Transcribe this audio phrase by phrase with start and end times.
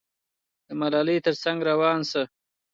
[0.67, 2.23] د ملالۍ تر څنګ روان شه.